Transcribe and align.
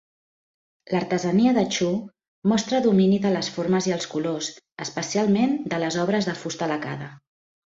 L'artesania 0.93 1.51
de 1.57 1.63
Chu 1.75 1.89
mostra 2.53 2.79
domini 2.87 3.19
de 3.27 3.33
les 3.35 3.51
formes 3.59 3.91
i 3.91 3.93
els 3.99 4.09
colors, 4.15 4.49
especialment 4.87 5.55
de 5.75 5.83
les 5.85 6.01
obres 6.07 6.31
de 6.33 6.37
fusta 6.43 6.73
lacada. 6.75 7.13